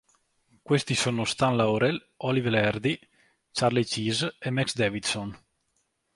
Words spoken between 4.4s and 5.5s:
Max Davidson.